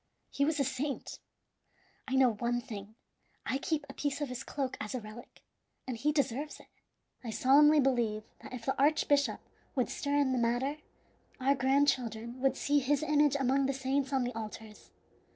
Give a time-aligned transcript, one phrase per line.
[0.31, 1.19] He was a saint!
[2.07, 2.95] I know one thing
[3.45, 5.43] I keep a piece of his cloak as a relic,
[5.85, 6.65] and he deserves it.
[7.23, 9.39] I solemnly believe that if the archbishop
[9.75, 10.77] would stir in the matter,
[11.39, 14.89] our grandchildren would see his image among the saints on the altars.